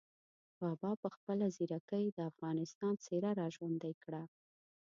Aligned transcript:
بابا 0.61 0.91
په 1.01 1.07
خپله 1.15 1.45
ځیرکۍ 1.55 2.05
د 2.11 2.19
افغانستان 2.31 2.93
څېره 3.03 3.31
را 3.39 3.47
ژوندۍ 3.55 3.93
کړه. 4.03 4.23